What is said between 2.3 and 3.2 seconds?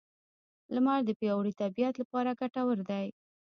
ګټور دی.